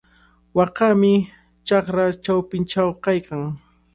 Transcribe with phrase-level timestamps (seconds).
[0.55, 1.13] Waakami
[1.67, 3.41] chakra chawpinchaw kaykan.